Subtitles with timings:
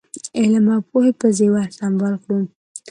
[0.39, 2.39] علم او پوهې په زېور سمبال کړو.